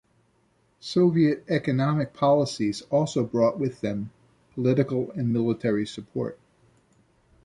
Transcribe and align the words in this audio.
Soviet 0.79 1.43
economic 1.47 2.11
policies 2.11 2.81
also 2.89 3.23
brought 3.23 3.59
with 3.59 3.81
them, 3.81 4.09
political 4.55 5.11
and 5.11 5.31
military 5.31 5.85
support. 5.85 6.39